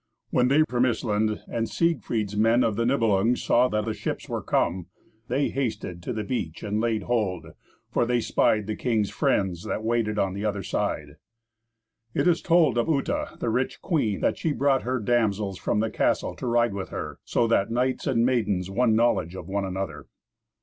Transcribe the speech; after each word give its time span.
When 0.31 0.47
they 0.47 0.63
from 0.67 0.81
Issland, 0.85 1.43
and 1.47 1.69
Siegfried's 1.69 2.35
men 2.35 2.63
of 2.63 2.75
the 2.75 2.87
Nibelung, 2.87 3.35
saw 3.35 3.67
that 3.67 3.85
the 3.85 3.93
ships 3.93 4.27
were 4.27 4.41
come, 4.41 4.87
they 5.27 5.49
hasted 5.49 6.01
to 6.01 6.11
the 6.11 6.23
beach 6.23 6.63
and 6.63 6.81
laid 6.81 7.03
hold, 7.03 7.45
for 7.91 8.03
they 8.07 8.19
spied 8.19 8.65
the 8.65 8.75
king's 8.75 9.11
friends 9.11 9.63
that 9.65 9.83
waited 9.83 10.17
on 10.17 10.33
the 10.33 10.43
other 10.43 10.63
side. 10.63 11.17
It 12.15 12.27
is 12.27 12.41
told 12.41 12.79
of 12.79 12.87
Uta, 12.89 13.37
the 13.39 13.51
rich 13.51 13.79
queen, 13.83 14.21
that 14.21 14.39
she 14.39 14.53
brought 14.53 14.81
her 14.81 14.99
damsels 14.99 15.59
from 15.59 15.81
the 15.81 15.91
castle 15.91 16.35
to 16.37 16.47
ride 16.47 16.73
with 16.73 16.89
her, 16.89 17.19
so 17.23 17.45
that 17.49 17.69
knights 17.69 18.07
and 18.07 18.25
maidens 18.25 18.71
won 18.71 18.95
knowledge 18.95 19.35
of 19.35 19.47
one 19.47 19.65
another. 19.65 20.07